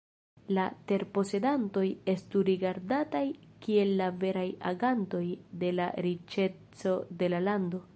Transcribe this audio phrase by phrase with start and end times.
[0.57, 1.83] La terposedantoj
[2.15, 3.23] estu rigardataj
[3.67, 5.25] kiel la veraj agantoj
[5.65, 7.89] de la riĉeco de la lando.